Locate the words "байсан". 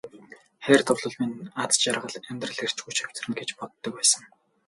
3.97-4.21